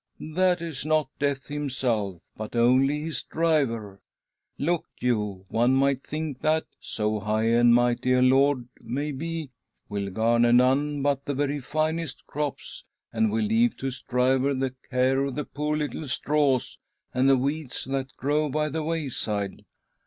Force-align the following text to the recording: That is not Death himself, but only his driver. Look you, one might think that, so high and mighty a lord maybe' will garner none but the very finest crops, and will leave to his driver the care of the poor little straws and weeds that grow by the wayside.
That 0.35 0.63
is 0.63 0.83
not 0.83 1.11
Death 1.19 1.45
himself, 1.45 2.23
but 2.35 2.55
only 2.55 3.01
his 3.03 3.21
driver. 3.21 4.01
Look 4.57 4.87
you, 4.99 5.45
one 5.49 5.75
might 5.75 6.01
think 6.01 6.39
that, 6.41 6.65
so 6.79 7.19
high 7.19 7.49
and 7.49 7.71
mighty 7.71 8.13
a 8.13 8.21
lord 8.23 8.67
maybe' 8.83 9.51
will 9.89 10.09
garner 10.09 10.53
none 10.53 11.03
but 11.03 11.25
the 11.25 11.35
very 11.35 11.59
finest 11.59 12.25
crops, 12.25 12.83
and 13.13 13.31
will 13.31 13.45
leave 13.45 13.77
to 13.77 13.85
his 13.85 14.01
driver 14.01 14.55
the 14.55 14.73
care 14.89 15.23
of 15.23 15.35
the 15.35 15.45
poor 15.45 15.77
little 15.77 16.07
straws 16.07 16.79
and 17.13 17.39
weeds 17.39 17.83
that 17.85 18.15
grow 18.17 18.49
by 18.49 18.69
the 18.69 18.81
wayside. 18.81 19.65